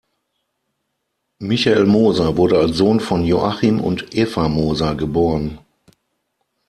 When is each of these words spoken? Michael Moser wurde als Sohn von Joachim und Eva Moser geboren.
Michael 1.39 1.85
Moser 1.85 2.35
wurde 2.35 2.57
als 2.57 2.75
Sohn 2.75 2.99
von 2.99 3.23
Joachim 3.23 3.79
und 3.79 4.15
Eva 4.15 4.47
Moser 4.49 4.95
geboren. 4.95 5.59